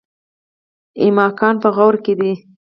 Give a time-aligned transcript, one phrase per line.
[1.01, 2.31] ایماقان په غور کې دي؟